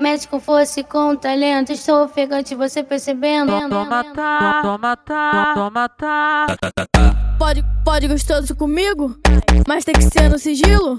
[0.00, 3.50] Médico fosse com talento, estou ofegante, você percebendo?
[3.68, 6.46] Toma tá, toma tá, toma tá.
[7.38, 9.16] Pode, pode gostoso comigo,
[9.66, 10.96] mas tem que ser no sigilo.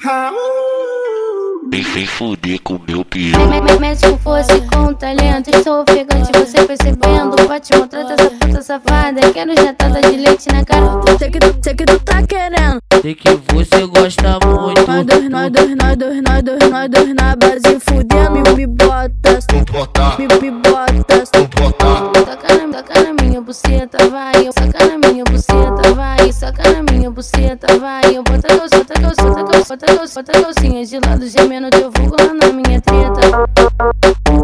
[1.71, 3.39] Vem, vem fuder com meu peru.
[3.79, 7.35] Médico fosse com talento, estou ofegante, você percebendo?
[7.47, 11.01] Pode mostrar essa puta safada, quero jatada de leite na cara.
[11.17, 12.79] Sei que, tu- sei que tu tá querendo.
[13.01, 14.85] Sei que você gosta muito.
[14.85, 17.54] Nós dois, nós dois, nós dois, nós dois, nós dois na base
[27.25, 28.01] buceta, vai.
[28.13, 30.41] Eu bota a calça, bota a calça, bota a calça, bota a calça, bota a
[30.43, 34.35] calcinha de lado, gemendo teu vulgo lá na minha treta.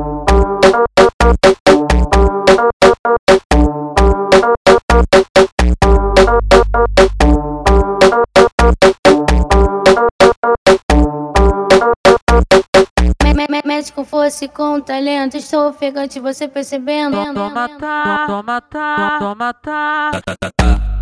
[13.24, 17.18] Mé- mé- Médico fosse com talento, estou ofegante, você percebendo?
[17.34, 20.12] Toma tá, toma tá, toma tá.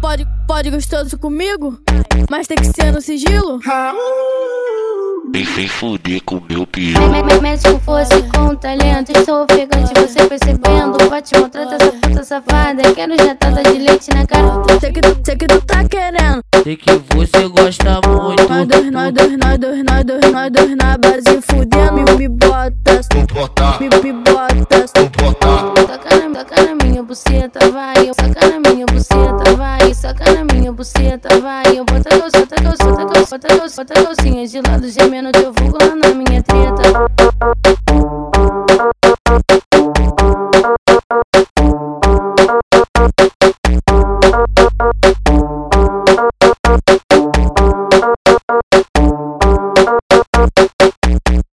[0.09, 1.77] Pode, pode gostoso comigo,
[2.31, 3.59] mas tem que ser no sigilo.
[5.31, 6.67] Vem, vem fuder com meu
[7.23, 10.97] mé- Médico fosse com talento, estou ofegante, você percebendo?
[11.07, 14.63] Pode mostrar essa puta safada, quero jatada de leite na cara.
[14.79, 16.41] Sei que, tu- sei que tu tá querendo.
[16.63, 18.49] Sei que você gosta muito.
[18.49, 21.93] Nós dois, nós dois, nós dois, nós dois, nós dois na base fudendo.
[21.93, 22.99] Me, me bota,
[23.79, 24.48] me, me bota.
[29.89, 31.63] vai, soca na minha buceta, vai.
[31.63, 33.05] Bota a calcinha, bota a calcinha,
[33.75, 37.08] bota a calcinha de lado, gemendo teu vulgo lá na minha treta.